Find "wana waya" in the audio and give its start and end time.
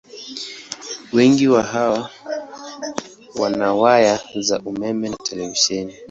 3.35-4.19